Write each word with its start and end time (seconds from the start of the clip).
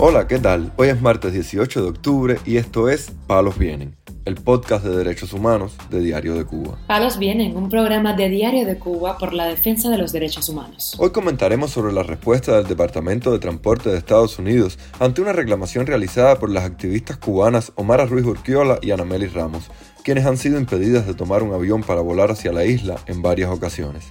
Hola, 0.00 0.28
¿qué 0.28 0.38
tal? 0.38 0.72
Hoy 0.76 0.90
es 0.90 1.02
martes 1.02 1.32
18 1.32 1.82
de 1.82 1.88
octubre 1.88 2.38
y 2.46 2.56
esto 2.56 2.88
es 2.88 3.10
Palos 3.26 3.58
Vienen, 3.58 3.96
el 4.26 4.36
podcast 4.36 4.84
de 4.84 4.96
derechos 4.96 5.32
humanos 5.32 5.76
de 5.90 6.00
Diario 6.00 6.36
de 6.36 6.44
Cuba. 6.44 6.78
Palos 6.86 7.18
Vienen, 7.18 7.56
un 7.56 7.68
programa 7.68 8.12
de 8.12 8.28
Diario 8.28 8.64
de 8.64 8.78
Cuba 8.78 9.18
por 9.18 9.32
la 9.32 9.46
defensa 9.46 9.90
de 9.90 9.98
los 9.98 10.12
derechos 10.12 10.48
humanos. 10.48 10.94
Hoy 11.00 11.10
comentaremos 11.10 11.72
sobre 11.72 11.92
la 11.92 12.04
respuesta 12.04 12.54
del 12.54 12.68
Departamento 12.68 13.32
de 13.32 13.40
Transporte 13.40 13.90
de 13.90 13.98
Estados 13.98 14.38
Unidos 14.38 14.78
ante 15.00 15.20
una 15.20 15.32
reclamación 15.32 15.84
realizada 15.84 16.38
por 16.38 16.48
las 16.48 16.62
activistas 16.62 17.16
cubanas 17.16 17.72
Omara 17.74 18.06
Ruiz 18.06 18.24
Urquiola 18.24 18.78
y 18.80 18.92
Anameli 18.92 19.26
Ramos, 19.26 19.64
quienes 20.04 20.26
han 20.26 20.36
sido 20.36 20.60
impedidas 20.60 21.08
de 21.08 21.14
tomar 21.14 21.42
un 21.42 21.52
avión 21.52 21.82
para 21.82 22.02
volar 22.02 22.30
hacia 22.30 22.52
la 22.52 22.64
isla 22.64 22.98
en 23.06 23.20
varias 23.20 23.50
ocasiones. 23.50 24.06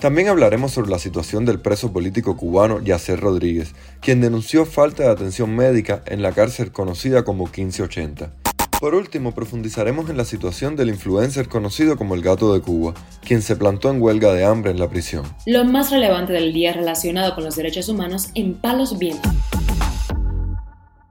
También 0.00 0.28
hablaremos 0.28 0.72
sobre 0.72 0.90
la 0.90 0.98
situación 0.98 1.44
del 1.44 1.60
preso 1.60 1.92
político 1.92 2.34
cubano 2.34 2.80
Yacer 2.82 3.20
Rodríguez, 3.20 3.74
quien 4.00 4.22
denunció 4.22 4.64
falta 4.64 5.02
de 5.02 5.10
atención 5.10 5.54
médica 5.54 6.02
en 6.06 6.22
la 6.22 6.32
cárcel 6.32 6.72
conocida 6.72 7.22
como 7.22 7.44
1580. 7.44 8.32
Por 8.80 8.94
último, 8.94 9.34
profundizaremos 9.34 10.08
en 10.08 10.16
la 10.16 10.24
situación 10.24 10.74
del 10.74 10.88
influencer 10.88 11.48
conocido 11.48 11.98
como 11.98 12.14
el 12.14 12.22
Gato 12.22 12.54
de 12.54 12.62
Cuba, 12.62 12.94
quien 13.22 13.42
se 13.42 13.56
plantó 13.56 13.90
en 13.90 14.00
huelga 14.00 14.32
de 14.32 14.42
hambre 14.42 14.70
en 14.70 14.78
la 14.78 14.88
prisión. 14.88 15.24
Lo 15.44 15.66
más 15.66 15.90
relevante 15.90 16.32
del 16.32 16.54
día 16.54 16.72
relacionado 16.72 17.34
con 17.34 17.44
los 17.44 17.56
derechos 17.56 17.90
humanos 17.90 18.30
en 18.34 18.54
Palos 18.54 18.98
Vientos. 18.98 19.30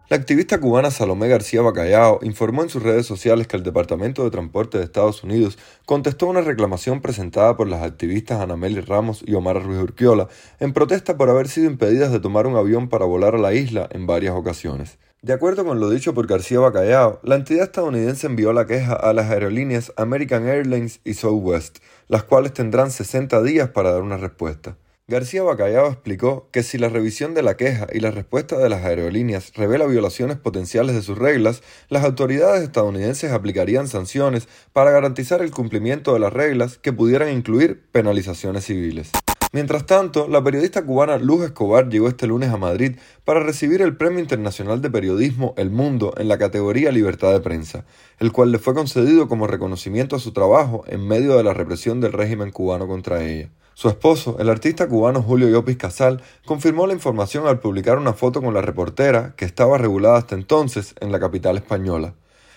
La 0.09 0.17
activista 0.17 0.59
cubana 0.59 0.89
Salomé 0.89 1.27
García 1.27 1.61
Bacallao 1.61 2.17
informó 2.23 2.63
en 2.63 2.69
sus 2.69 2.81
redes 2.81 3.05
sociales 3.05 3.45
que 3.45 3.55
el 3.55 3.61
Departamento 3.61 4.23
de 4.23 4.31
Transporte 4.31 4.79
de 4.79 4.83
Estados 4.83 5.23
Unidos 5.23 5.59
contestó 5.85 6.25
una 6.25 6.41
reclamación 6.41 6.99
presentada 6.99 7.55
por 7.55 7.67
las 7.67 7.83
activistas 7.83 8.41
Anameli 8.41 8.81
Ramos 8.81 9.21
y 9.23 9.35
Omar 9.35 9.63
Ruiz 9.63 9.77
Urquiola 9.77 10.27
en 10.59 10.73
protesta 10.73 11.15
por 11.15 11.29
haber 11.29 11.47
sido 11.47 11.69
impedidas 11.69 12.11
de 12.11 12.19
tomar 12.19 12.47
un 12.47 12.55
avión 12.55 12.89
para 12.89 13.05
volar 13.05 13.35
a 13.35 13.37
la 13.37 13.53
isla 13.53 13.87
en 13.91 14.07
varias 14.07 14.33
ocasiones. 14.33 14.97
De 15.21 15.33
acuerdo 15.33 15.63
con 15.63 15.79
lo 15.79 15.91
dicho 15.91 16.15
por 16.15 16.25
García 16.25 16.59
Bacallao, 16.59 17.19
la 17.21 17.35
entidad 17.35 17.65
estadounidense 17.65 18.25
envió 18.25 18.51
la 18.51 18.65
queja 18.65 18.93
a 18.93 19.13
las 19.13 19.29
aerolíneas 19.29 19.93
American 19.95 20.47
Airlines 20.47 21.01
y 21.03 21.13
Southwest, 21.13 21.83
las 22.07 22.23
cuales 22.23 22.53
tendrán 22.53 22.89
60 22.89 23.43
días 23.43 23.69
para 23.69 23.91
dar 23.91 24.01
una 24.01 24.17
respuesta. 24.17 24.75
García 25.09 25.41
Bacallao 25.41 25.87
explicó 25.87 26.49
que 26.51 26.61
si 26.61 26.77
la 26.77 26.87
revisión 26.87 27.33
de 27.33 27.41
la 27.41 27.57
queja 27.57 27.87
y 27.91 27.99
la 27.99 28.11
respuesta 28.11 28.59
de 28.59 28.69
las 28.69 28.85
aerolíneas 28.85 29.51
revela 29.55 29.87
violaciones 29.87 30.37
potenciales 30.37 30.93
de 30.93 31.01
sus 31.01 31.17
reglas, 31.17 31.63
las 31.89 32.03
autoridades 32.03 32.61
estadounidenses 32.61 33.31
aplicarían 33.31 33.87
sanciones 33.87 34.47
para 34.71 34.91
garantizar 34.91 35.41
el 35.41 35.49
cumplimiento 35.49 36.13
de 36.13 36.19
las 36.19 36.31
reglas 36.31 36.77
que 36.77 36.93
pudieran 36.93 37.33
incluir 37.33 37.87
penalizaciones 37.91 38.65
civiles. 38.65 39.09
Mientras 39.51 39.87
tanto, 39.87 40.27
la 40.27 40.43
periodista 40.43 40.85
cubana 40.85 41.17
Luz 41.17 41.43
Escobar 41.43 41.89
llegó 41.89 42.07
este 42.07 42.27
lunes 42.27 42.51
a 42.51 42.57
Madrid 42.57 42.97
para 43.25 43.39
recibir 43.39 43.81
el 43.81 43.97
Premio 43.97 44.19
Internacional 44.19 44.79
de 44.79 44.91
Periodismo 44.91 45.55
El 45.57 45.71
Mundo 45.71 46.13
en 46.17 46.27
la 46.27 46.37
categoría 46.37 46.91
Libertad 46.91 47.31
de 47.31 47.39
Prensa, 47.39 47.83
el 48.19 48.31
cual 48.31 48.51
le 48.51 48.59
fue 48.59 48.75
concedido 48.75 49.27
como 49.27 49.47
reconocimiento 49.47 50.15
a 50.15 50.19
su 50.19 50.33
trabajo 50.33 50.83
en 50.85 51.07
medio 51.07 51.35
de 51.35 51.43
la 51.43 51.55
represión 51.55 51.99
del 51.99 52.13
régimen 52.13 52.51
cubano 52.51 52.87
contra 52.87 53.23
ella. 53.23 53.49
Su 53.79 53.87
esposo, 53.87 54.35
el 54.39 54.49
artista 54.49 54.89
cubano 54.89 55.21
Julio 55.21 55.47
Llopis 55.47 55.77
Casal, 55.77 56.21
confirmó 56.43 56.85
la 56.85 56.91
información 56.91 57.47
al 57.47 57.61
publicar 57.61 57.97
una 57.97 58.11
foto 58.11 58.41
con 58.41 58.53
la 58.53 58.61
reportera, 58.61 59.35
que 59.37 59.45
estaba 59.45 59.77
regulada 59.77 60.17
hasta 60.17 60.35
entonces 60.35 60.95
en 60.99 61.13
la 61.13 61.19
capital 61.21 61.55
española, 61.55 62.13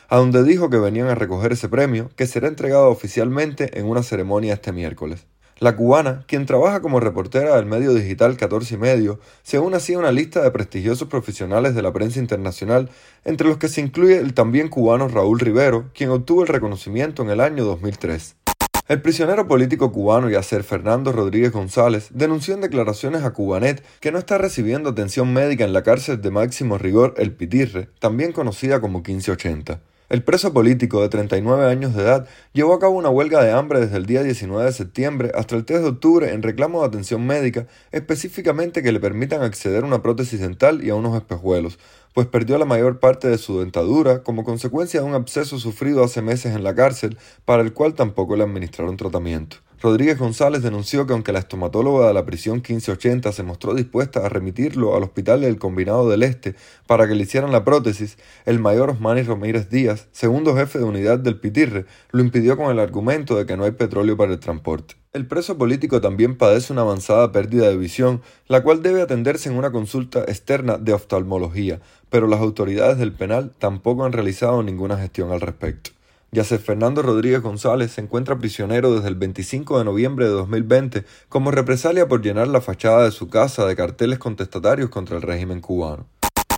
a 0.08 0.16
donde 0.16 0.42
dijo 0.42 0.68
que 0.68 0.78
venían 0.78 1.06
a 1.06 1.14
recoger 1.14 1.52
ese 1.52 1.68
premio, 1.68 2.10
que 2.16 2.26
será 2.26 2.48
entregado 2.48 2.88
oficialmente 2.88 3.78
en 3.78 3.86
una 3.86 4.02
ceremonia 4.02 4.54
este 4.54 4.72
miércoles. 4.72 5.28
La 5.60 5.76
cubana, 5.76 6.24
quien 6.26 6.44
trabaja 6.44 6.82
como 6.82 6.98
reportera 6.98 7.54
del 7.54 7.66
medio 7.66 7.94
digital 7.94 8.36
14 8.36 8.74
y 8.74 8.78
medio, 8.78 9.20
se 9.44 9.60
une 9.60 9.76
así 9.76 9.94
a 9.94 10.00
una 10.00 10.10
lista 10.10 10.42
de 10.42 10.50
prestigiosos 10.50 11.06
profesionales 11.06 11.76
de 11.76 11.82
la 11.82 11.92
prensa 11.92 12.18
internacional, 12.18 12.90
entre 13.24 13.46
los 13.46 13.58
que 13.58 13.68
se 13.68 13.80
incluye 13.80 14.18
el 14.18 14.34
también 14.34 14.68
cubano 14.68 15.06
Raúl 15.06 15.38
Rivero, 15.38 15.88
quien 15.94 16.10
obtuvo 16.10 16.42
el 16.42 16.48
reconocimiento 16.48 17.22
en 17.22 17.30
el 17.30 17.40
año 17.40 17.64
2003. 17.64 18.41
El 18.88 19.00
prisionero 19.00 19.46
político 19.46 19.92
cubano 19.92 20.28
Yacer 20.28 20.64
Fernando 20.64 21.12
Rodríguez 21.12 21.52
González 21.52 22.08
denunció 22.10 22.54
en 22.54 22.62
declaraciones 22.62 23.22
a 23.22 23.32
Cubanet 23.32 23.84
que 24.00 24.10
no 24.10 24.18
está 24.18 24.38
recibiendo 24.38 24.90
atención 24.90 25.32
médica 25.32 25.64
en 25.64 25.72
la 25.72 25.84
cárcel 25.84 26.20
de 26.20 26.32
máximo 26.32 26.78
rigor 26.78 27.14
El 27.16 27.32
Pitirre, 27.32 27.88
también 28.00 28.32
conocida 28.32 28.80
como 28.80 28.98
1580. 28.98 29.80
El 30.12 30.22
preso 30.22 30.52
político 30.52 31.00
de 31.00 31.08
39 31.08 31.70
años 31.70 31.94
de 31.94 32.02
edad 32.02 32.28
llevó 32.52 32.74
a 32.74 32.78
cabo 32.78 32.98
una 32.98 33.08
huelga 33.08 33.42
de 33.42 33.50
hambre 33.50 33.80
desde 33.80 33.96
el 33.96 34.04
día 34.04 34.22
19 34.22 34.62
de 34.66 34.72
septiembre 34.72 35.32
hasta 35.34 35.56
el 35.56 35.64
3 35.64 35.80
de 35.80 35.88
octubre 35.88 36.34
en 36.34 36.42
reclamo 36.42 36.82
de 36.82 36.88
atención 36.88 37.26
médica, 37.26 37.66
específicamente 37.92 38.82
que 38.82 38.92
le 38.92 39.00
permitan 39.00 39.40
acceder 39.40 39.84
a 39.84 39.86
una 39.86 40.02
prótesis 40.02 40.38
dental 40.38 40.84
y 40.84 40.90
a 40.90 40.96
unos 40.96 41.16
espejuelos, 41.16 41.78
pues 42.12 42.26
perdió 42.26 42.58
la 42.58 42.66
mayor 42.66 43.00
parte 43.00 43.26
de 43.26 43.38
su 43.38 43.60
dentadura 43.60 44.22
como 44.22 44.44
consecuencia 44.44 45.00
de 45.00 45.06
un 45.06 45.14
absceso 45.14 45.58
sufrido 45.58 46.04
hace 46.04 46.20
meses 46.20 46.54
en 46.54 46.62
la 46.62 46.74
cárcel, 46.74 47.16
para 47.46 47.62
el 47.62 47.72
cual 47.72 47.94
tampoco 47.94 48.36
le 48.36 48.44
administraron 48.44 48.98
tratamiento. 48.98 49.56
Rodríguez 49.82 50.16
González 50.16 50.62
denunció 50.62 51.08
que 51.08 51.12
aunque 51.12 51.32
la 51.32 51.40
estomatóloga 51.40 52.06
de 52.06 52.14
la 52.14 52.24
prisión 52.24 52.58
1580 52.58 53.32
se 53.32 53.42
mostró 53.42 53.74
dispuesta 53.74 54.24
a 54.24 54.28
remitirlo 54.28 54.94
al 54.94 55.02
hospital 55.02 55.40
del 55.40 55.58
Combinado 55.58 56.08
del 56.08 56.22
Este 56.22 56.54
para 56.86 57.08
que 57.08 57.16
le 57.16 57.24
hicieran 57.24 57.50
la 57.50 57.64
prótesis, 57.64 58.16
el 58.44 58.60
mayor 58.60 58.90
Osmani 58.90 59.22
Romírez 59.22 59.70
Díaz, 59.70 60.06
segundo 60.12 60.54
jefe 60.54 60.78
de 60.78 60.84
unidad 60.84 61.18
del 61.18 61.40
Pitirre, 61.40 61.86
lo 62.12 62.22
impidió 62.22 62.56
con 62.56 62.70
el 62.70 62.78
argumento 62.78 63.36
de 63.36 63.44
que 63.44 63.56
no 63.56 63.64
hay 63.64 63.72
petróleo 63.72 64.16
para 64.16 64.32
el 64.32 64.38
transporte. 64.38 64.94
El 65.12 65.26
preso 65.26 65.58
político 65.58 66.00
también 66.00 66.38
padece 66.38 66.72
una 66.72 66.82
avanzada 66.82 67.32
pérdida 67.32 67.68
de 67.68 67.76
visión, 67.76 68.22
la 68.46 68.62
cual 68.62 68.82
debe 68.82 69.02
atenderse 69.02 69.48
en 69.48 69.56
una 69.56 69.72
consulta 69.72 70.20
externa 70.20 70.78
de 70.78 70.92
oftalmología, 70.92 71.80
pero 72.08 72.28
las 72.28 72.38
autoridades 72.38 72.98
del 72.98 73.12
penal 73.12 73.52
tampoco 73.58 74.04
han 74.04 74.12
realizado 74.12 74.62
ninguna 74.62 74.96
gestión 74.96 75.32
al 75.32 75.40
respecto. 75.40 75.90
Yacer 76.34 76.60
Fernando 76.60 77.02
Rodríguez 77.02 77.42
González 77.42 77.92
se 77.92 78.00
encuentra 78.00 78.38
prisionero 78.38 78.94
desde 78.94 79.08
el 79.08 79.16
25 79.16 79.78
de 79.78 79.84
noviembre 79.84 80.24
de 80.24 80.30
2020 80.30 81.04
como 81.28 81.50
represalia 81.50 82.08
por 82.08 82.22
llenar 82.22 82.48
la 82.48 82.62
fachada 82.62 83.04
de 83.04 83.10
su 83.10 83.28
casa 83.28 83.66
de 83.66 83.76
carteles 83.76 84.18
contestatarios 84.18 84.88
contra 84.88 85.16
el 85.16 85.22
régimen 85.22 85.60
cubano. 85.60 86.06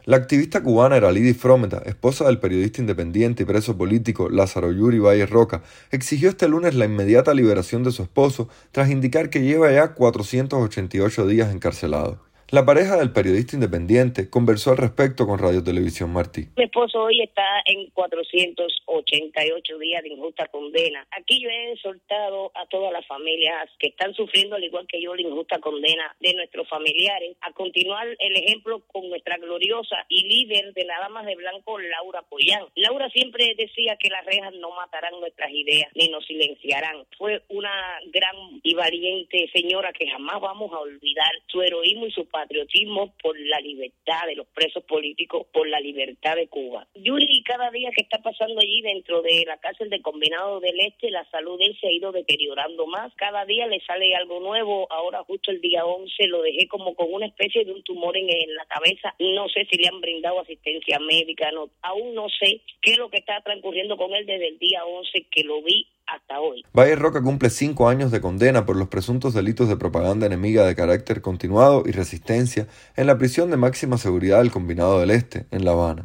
La 0.05 0.17
activista 0.17 0.63
cubana 0.63 0.97
Eralidi 0.97 1.35
Frometa, 1.35 1.79
esposa 1.87 2.27
del 2.27 2.39
periodista 2.39 2.83
independiente 2.83 3.43
y 3.43 3.47
preso 3.47 3.77
político 3.77 4.29
Lázaro 4.29 4.71
Yuri 4.71 5.01
Valle 5.01 5.27
Roca, 5.27 5.63
exigió 5.91 6.29
este 6.29 6.47
lunes 6.47 6.77
la 6.77 6.85
inmediata 6.85 7.35
liberación 7.35 7.83
de 7.83 7.91
su 7.91 8.05
esposo 8.05 8.49
tras 8.71 8.91
indicar 8.91 9.29
que 9.29 9.43
lleva 9.43 9.73
ya 9.73 9.93
488 9.95 11.27
días 11.27 11.53
encarcelado. 11.53 12.21
La 12.55 12.65
pareja 12.65 12.97
del 12.97 13.11
periodista 13.11 13.57
independiente 13.57 14.31
conversó 14.31 14.71
al 14.71 14.77
respecto 14.77 15.27
con 15.27 15.41
Radio 15.41 15.65
Televisión 15.65 16.13
Martí. 16.13 16.47
Mi 16.57 16.63
esposo 16.63 17.03
hoy 17.03 17.21
está 17.21 17.43
en 17.65 17.91
488 17.91 19.79
días 19.79 20.05
de 20.05 20.11
injusta 20.11 20.47
condena. 20.47 21.05
Aquí 21.11 21.43
yo 21.43 21.49
he 21.51 21.73
exhortado 21.73 22.53
a 22.55 22.65
todas 22.67 22.93
las 22.93 23.05
familias 23.09 23.69
que 23.81 23.89
están 23.89 24.15
sufriendo, 24.15 24.55
al 24.55 24.63
igual 24.63 24.87
que 24.87 25.03
yo, 25.03 25.17
la 25.17 25.23
injusta 25.23 25.59
condena 25.59 26.15
de 26.21 26.33
nuestros 26.35 26.69
familiares, 26.69 27.37
a 27.41 27.51
continuar 27.55 28.07
el 28.07 28.37
ejemplo 28.37 28.85
con 28.87 29.09
nuestra 29.09 29.37
gloriosa 29.39 30.07
y 30.09 30.23
líder 30.23 30.75
de 30.75 30.85
la 30.85 31.01
Dama 31.01 31.25
de 31.25 31.35
Blanco, 31.35 31.81
Laura 31.81 32.23
Poyán. 32.23 32.67
Laura 32.77 33.11
siempre 33.11 33.53
decía 33.59 33.97
que 33.97 34.11
las 34.11 34.25
rejas 34.27 34.55
no 34.61 34.71
matarán 34.77 35.19
nuestras 35.19 35.51
ideas 35.51 35.91
ni 35.97 36.09
nos 36.09 36.25
silenciarán. 36.25 37.05
Fue 37.19 37.43
una 37.49 37.99
gran 38.13 38.37
y 38.63 38.75
valiente 38.75 39.51
señora 39.53 39.93
que 39.93 40.07
jamás 40.07 40.41
vamos 40.41 40.73
a 40.73 40.79
olvidar 40.79 41.33
su 41.49 41.61
heroísmo 41.61 42.07
y 42.07 42.13
su 42.13 42.25
patriotismo 42.45 43.15
por 43.23 43.39
la 43.39 43.59
libertad 43.61 44.27
de 44.27 44.37
los 44.37 44.47
presos 44.49 44.85
políticos, 44.85 45.47
por 45.53 45.67
la 45.67 45.81
libertad 45.81 46.37
de 46.37 46.49
Cuba. 46.49 46.87
Yuri, 46.95 47.43
cada 47.43 47.71
día 47.71 47.91
que 47.97 48.03
está 48.03 48.19
pasando 48.19 48.61
allí 48.61 48.83
dentro 48.83 49.23
de 49.23 49.45
la 49.47 49.57
cárcel 49.57 49.89
de 49.89 50.03
Combinado 50.03 50.61
del 50.61 50.79
Este, 50.81 51.11
la 51.11 51.25
salud 51.31 51.59
de 51.59 51.67
él 51.67 51.79
se 51.81 51.89
ha 51.89 51.93
ido 51.93 52.13
deteriorando 52.13 52.87
más. 52.87 53.13
Cada 53.17 53.47
día 53.47 53.67
le 53.67 53.81
sale 53.81 54.15
algo 54.15 54.41
nuevo. 54.41 54.87
Ahora, 54.93 55.23
justo 55.25 55.51
el 55.51 55.61
día 55.61 55.87
11, 55.87 56.27
lo 56.29 56.43
dejé 56.43 56.69
como 56.69 56.95
con 56.95 57.13
una 57.13 57.27
especie 57.27 57.65
de 57.65 57.73
un 57.73 57.83
tumor 57.83 58.17
en, 58.17 58.27
la 58.55 58.67
cabeza. 58.67 59.15
No 59.19 59.49
sé 59.49 59.67
si 59.71 59.79
le 59.79 59.89
han 59.89 60.01
brindado 60.01 60.41
asistencia 60.41 60.99
médica, 60.99 61.51
no, 61.51 61.71
aún 61.83 62.15
no 62.15 62.29
sé 62.29 62.61
qué 62.83 62.93
es 62.93 62.99
lo 62.99 63.09
que 63.09 63.19
está 63.19 63.41
transcurriendo 63.41 63.97
con 63.97 64.13
él 64.15 64.27
desde 64.27 64.49
el 64.49 64.59
día 64.59 64.85
11 64.85 65.27
que 65.31 65.45
lo 65.45 65.63
vi 65.63 65.87
hasta. 66.07 66.35
Valle 66.73 66.97
Roca 66.97 67.23
cumple 67.23 67.51
cinco 67.51 67.89
años 67.89 68.11
de 68.11 68.21
condena 68.21 68.67
por 68.67 68.77
los 68.77 68.89
presuntos 68.89 69.35
delitos 69.35 69.69
de 69.69 69.77
propaganda 69.77 70.27
enemiga 70.27 70.67
de 70.67 70.75
carácter 70.75 71.23
continuado 71.23 71.85
y 71.87 71.93
resistencia 71.93 72.67
en 72.97 73.07
la 73.07 73.19
prisión 73.19 73.51
de 73.51 73.57
máxima 73.57 73.99
seguridad 73.99 74.39
del 74.39 74.51
Combinado 74.51 75.01
del 75.01 75.11
Este, 75.11 75.47
en 75.51 75.65
La 75.65 75.73
Habana. 75.73 76.05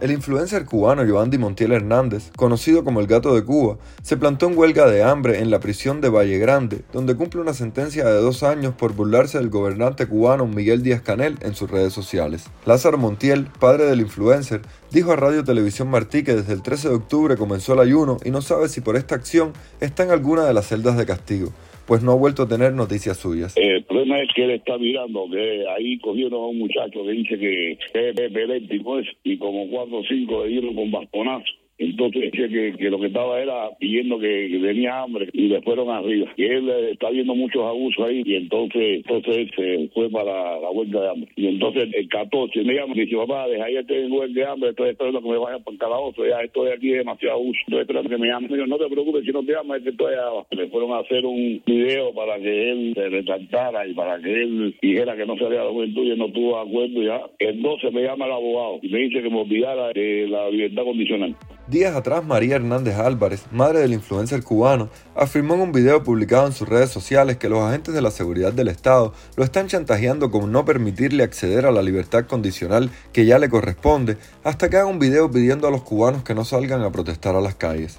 El 0.00 0.10
influencer 0.10 0.64
cubano 0.64 1.04
Giovanni 1.04 1.36
Montiel 1.36 1.72
Hernández, 1.72 2.30
conocido 2.34 2.82
como 2.82 3.00
el 3.00 3.06
Gato 3.06 3.34
de 3.34 3.44
Cuba, 3.44 3.76
se 4.02 4.16
plantó 4.16 4.46
en 4.46 4.56
huelga 4.56 4.86
de 4.86 5.02
hambre 5.02 5.40
en 5.40 5.50
la 5.50 5.60
prisión 5.60 6.00
de 6.00 6.08
Valle 6.08 6.38
Grande, 6.38 6.82
donde 6.94 7.14
cumple 7.14 7.42
una 7.42 7.52
sentencia 7.52 8.06
de 8.06 8.20
dos 8.22 8.42
años 8.42 8.74
por 8.74 8.94
burlarse 8.94 9.36
del 9.36 9.50
gobernante 9.50 10.06
cubano 10.06 10.46
Miguel 10.46 10.82
Díaz 10.82 11.02
Canel 11.02 11.36
en 11.42 11.54
sus 11.54 11.70
redes 11.70 11.92
sociales. 11.92 12.44
Lázaro 12.64 12.96
Montiel, 12.96 13.48
padre 13.60 13.84
del 13.84 14.00
influencer, 14.00 14.62
dijo 14.90 15.12
a 15.12 15.16
Radio 15.16 15.44
Televisión 15.44 15.90
Martí 15.90 16.22
que 16.22 16.34
desde 16.34 16.54
el 16.54 16.62
13 16.62 16.88
de 16.88 16.94
octubre 16.94 17.36
comenzó 17.36 17.74
el 17.74 17.80
ayuno 17.80 18.16
y 18.24 18.30
no 18.30 18.40
sabe 18.40 18.70
si 18.70 18.80
por 18.80 18.96
esta 18.96 19.14
acción 19.14 19.52
está 19.80 20.04
en 20.04 20.10
alguna 20.10 20.44
de 20.44 20.54
las 20.54 20.68
celdas 20.68 20.96
de 20.96 21.04
castigo 21.04 21.52
pues 21.86 22.02
no 22.02 22.12
ha 22.12 22.16
vuelto 22.16 22.42
a 22.42 22.48
tener 22.48 22.72
noticias 22.72 23.16
suyas. 23.16 23.56
El 23.56 23.84
problema 23.84 24.20
es 24.20 24.28
que 24.34 24.44
él 24.44 24.50
está 24.52 24.78
mirando 24.78 25.28
que 25.30 25.64
ahí 25.68 25.98
cogieron 25.98 26.34
a 26.34 26.46
un 26.46 26.58
muchacho 26.58 27.04
que 27.04 27.10
dice 27.10 27.38
que 27.38 27.72
es 27.72 28.18
epiléptico 28.18 29.00
y 29.24 29.38
como 29.38 29.68
cuatro 29.68 29.98
o 29.98 30.04
cinco 30.04 30.42
de 30.42 30.52
hilo 30.52 30.74
con 30.74 30.90
bastonazo 30.90 31.61
entonces 31.84 32.30
que, 32.32 32.74
que 32.78 32.90
lo 32.90 33.00
que 33.00 33.06
estaba 33.06 33.40
era 33.40 33.70
pidiendo 33.78 34.18
que, 34.18 34.60
tenía 34.62 35.02
hambre 35.02 35.28
y 35.32 35.48
le 35.48 35.60
fueron 35.62 35.90
arriba. 35.90 36.32
Y 36.36 36.44
él 36.44 36.68
eh, 36.68 36.90
está 36.92 37.10
viendo 37.10 37.34
muchos 37.34 37.62
abusos 37.62 38.06
ahí 38.06 38.22
y 38.24 38.36
entonces 38.36 39.02
entonces 39.04 39.50
se 39.56 39.88
fue 39.92 40.08
para 40.10 40.60
la 40.60 40.70
huelga 40.70 41.00
de 41.00 41.08
hambre. 41.10 41.30
Y 41.36 41.46
entonces 41.48 41.88
el 41.92 42.08
14 42.08 42.62
me 42.64 42.74
llama 42.74 42.94
y 42.94 43.00
dice, 43.00 43.16
papá, 43.16 43.48
deja 43.48 43.64
ahí 43.64 43.76
este 43.76 44.06
huelga 44.06 44.44
de 44.44 44.50
hambre, 44.50 44.70
estoy 44.70 44.90
esperando 44.90 45.22
que 45.22 45.28
me 45.28 45.38
vaya 45.38 45.58
para 45.58 45.74
el 45.74 45.78
calabozo, 45.78 46.26
ya 46.26 46.40
estoy 46.40 46.70
aquí 46.70 46.90
demasiado 46.90 47.36
abuso, 47.36 47.58
estoy 47.66 47.80
esperando 47.80 48.10
que 48.10 48.18
me 48.18 48.28
llame. 48.28 48.48
Me 48.48 48.56
dijo, 48.56 48.66
no 48.66 48.78
te 48.78 48.88
preocupes 48.88 49.24
si 49.24 49.32
no 49.32 49.44
te 49.44 49.52
llama, 49.52 49.76
es 49.76 49.82
que 49.82 49.90
estoy 49.90 50.14
abajo. 50.14 50.46
Le 50.50 50.68
fueron 50.68 50.92
a 50.92 50.98
hacer 50.98 51.24
un 51.24 51.62
video 51.66 52.14
para 52.14 52.38
que 52.38 52.70
él 52.70 52.92
se 52.94 53.08
retractara 53.08 53.86
y 53.86 53.94
para 53.94 54.20
que 54.20 54.32
él 54.32 54.74
dijera 54.80 55.16
que 55.16 55.26
no 55.26 55.36
salía 55.36 55.64
la 55.64 55.70
juventud 55.70 56.04
y 56.04 56.16
no 56.16 56.28
tuvo 56.30 56.58
acuerdo 56.58 57.02
ya. 57.02 57.22
El 57.38 57.62
12 57.62 57.90
me 57.90 58.02
llama 58.02 58.26
el 58.26 58.32
abogado 58.32 58.78
y 58.82 58.88
me 58.88 58.98
dice 59.00 59.22
que 59.22 59.30
me 59.30 59.40
olvidara 59.40 59.92
de 59.92 60.26
la 60.28 60.50
libertad 60.50 60.84
condicional. 60.84 61.34
Días 61.68 61.94
atrás, 61.94 62.24
María 62.24 62.56
Hernández 62.56 62.96
Álvarez, 62.96 63.44
madre 63.52 63.78
del 63.78 63.92
influencer 63.92 64.42
cubano, 64.42 64.90
afirmó 65.14 65.54
en 65.54 65.60
un 65.60 65.70
video 65.70 66.02
publicado 66.02 66.48
en 66.48 66.52
sus 66.52 66.68
redes 66.68 66.90
sociales 66.90 67.36
que 67.36 67.48
los 67.48 67.62
agentes 67.62 67.94
de 67.94 68.02
la 68.02 68.10
seguridad 68.10 68.52
del 68.52 68.66
Estado 68.66 69.12
lo 69.36 69.44
están 69.44 69.68
chantajeando 69.68 70.32
con 70.32 70.50
no 70.50 70.64
permitirle 70.64 71.22
acceder 71.22 71.64
a 71.64 71.70
la 71.70 71.80
libertad 71.80 72.26
condicional 72.26 72.90
que 73.12 73.26
ya 73.26 73.38
le 73.38 73.48
corresponde 73.48 74.16
hasta 74.42 74.68
que 74.68 74.76
haga 74.76 74.86
un 74.86 74.98
video 74.98 75.30
pidiendo 75.30 75.68
a 75.68 75.70
los 75.70 75.82
cubanos 75.82 76.24
que 76.24 76.34
no 76.34 76.44
salgan 76.44 76.82
a 76.82 76.90
protestar 76.90 77.36
a 77.36 77.40
las 77.40 77.54
calles. 77.54 77.98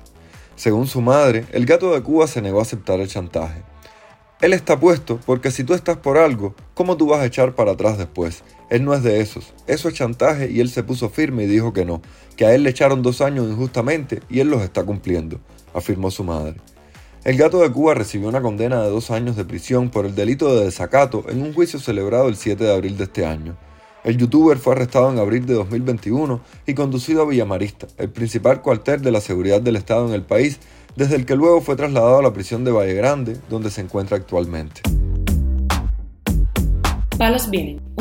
Según 0.57 0.87
su 0.87 0.99
madre, 0.99 1.45
el 1.53 1.65
gato 1.65 1.93
de 1.93 2.03
Cuba 2.03 2.27
se 2.27 2.41
negó 2.41 2.59
a 2.59 2.63
aceptar 2.63 2.99
el 2.99 3.07
chantaje. 3.07 3.63
Él 4.41 4.51
está 4.51 4.77
puesto 4.77 5.21
porque 5.25 5.51
si 5.51 5.63
tú 5.63 5.73
estás 5.73 5.95
por 5.95 6.17
algo, 6.17 6.53
¿cómo 6.73 6.97
tú 6.97 7.07
vas 7.07 7.21
a 7.21 7.25
echar 7.25 7.55
para 7.55 7.71
atrás 7.71 7.97
después? 7.97 8.43
Él 8.69 8.85
no 8.85 8.93
es 8.93 9.03
de 9.03 9.21
esos. 9.21 9.53
Eso 9.67 9.87
es 9.87 9.95
chantaje 9.95 10.51
y 10.51 10.59
él 10.59 10.69
se 10.69 10.83
puso 10.83 11.09
firme 11.09 11.43
y 11.43 11.47
dijo 11.47 11.73
que 11.73 11.85
no, 11.85 12.01
que 12.35 12.45
a 12.45 12.55
él 12.55 12.63
le 12.63 12.69
echaron 12.69 13.01
dos 13.01 13.21
años 13.21 13.47
injustamente 13.49 14.21
y 14.29 14.39
él 14.39 14.49
los 14.49 14.61
está 14.61 14.83
cumpliendo, 14.83 15.39
afirmó 15.73 16.11
su 16.11 16.23
madre. 16.23 16.55
El 17.23 17.37
gato 17.37 17.59
de 17.59 17.71
Cuba 17.71 17.93
recibió 17.93 18.27
una 18.27 18.41
condena 18.41 18.81
de 18.81 18.89
dos 18.89 19.09
años 19.09 19.37
de 19.37 19.45
prisión 19.45 19.89
por 19.89 20.05
el 20.05 20.13
delito 20.13 20.53
de 20.55 20.65
desacato 20.65 21.23
en 21.29 21.41
un 21.41 21.53
juicio 21.53 21.79
celebrado 21.79 22.27
el 22.27 22.35
7 22.35 22.61
de 22.61 22.73
abril 22.73 22.97
de 22.97 23.05
este 23.05 23.25
año. 23.25 23.55
El 24.03 24.17
youtuber 24.17 24.57
fue 24.57 24.73
arrestado 24.73 25.09
en 25.09 25.17
abril 25.17 25.45
de 25.45 25.53
2021 25.53 26.41
y 26.67 26.73
conducido 26.73 27.21
a 27.21 27.25
Villamarista, 27.25 27.87
el 27.97 28.09
principal 28.09 28.61
cuartel 28.61 29.01
de 29.01 29.11
la 29.11 29.21
seguridad 29.21 29.61
del 29.61 29.77
Estado 29.77 30.05
en 30.09 30.13
el 30.13 30.23
país, 30.23 30.59
desde 30.97 31.15
el 31.15 31.25
que 31.25 31.37
luego 31.37 31.61
fue 31.61 31.77
trasladado 31.77 32.19
a 32.19 32.21
la 32.21 32.33
prisión 32.33 32.65
de 32.65 32.71
Valle 32.71 32.93
Grande, 32.93 33.37
donde 33.49 33.71
se 33.71 33.79
encuentra 33.79 34.17
actualmente. 34.17 34.81
Palos 37.17 37.49
Vienen, 37.49 37.79